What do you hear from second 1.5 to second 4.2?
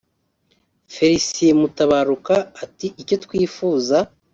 Mutabaruka ati “Icyo twifuza